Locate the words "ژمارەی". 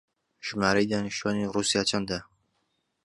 0.47-0.89